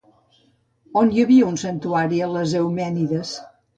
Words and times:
On 1.01 1.11
hi 1.17 1.21
havia 1.25 1.49
un 1.49 1.59
santuari 1.65 2.23
a 2.29 2.31
les 2.39 2.57
Eumènides? 2.63 3.35